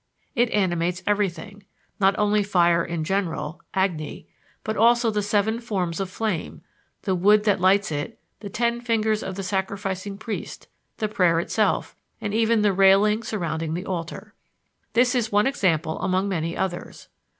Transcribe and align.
"It 0.35 0.49
animates 0.49 1.03
everything 1.05 1.63
not 1.99 2.17
only 2.17 2.41
fire 2.41 2.83
in 2.83 3.03
general, 3.03 3.61
Agni, 3.75 4.25
but 4.63 4.75
also 4.75 5.11
the 5.11 5.21
seven 5.21 5.59
forms 5.59 5.99
of 5.99 6.09
flame, 6.09 6.61
the 7.03 7.13
wood 7.13 7.43
that 7.43 7.59
lights 7.61 7.91
it, 7.91 8.17
the 8.39 8.49
ten 8.49 8.81
fingers 8.81 9.21
of 9.21 9.35
the 9.35 9.43
sacrificing 9.43 10.17
priest, 10.17 10.67
the 10.97 11.07
prayer 11.07 11.39
itself, 11.39 11.95
and 12.19 12.33
even 12.33 12.63
the 12.63 12.73
railing 12.73 13.21
surrounding 13.21 13.75
the 13.75 13.85
altar. 13.85 14.33
This 14.93 15.13
is 15.13 15.31
one 15.31 15.45
example 15.45 16.01
among 16.01 16.27
many 16.27 16.57
others. 16.57 17.07